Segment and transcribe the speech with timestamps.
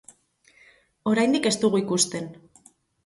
[1.11, 2.31] Oraindik ez dugu ikusten.